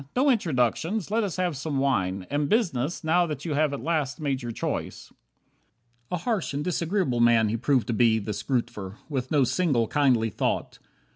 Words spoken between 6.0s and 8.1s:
11 A harsh and disagreeable man he proved to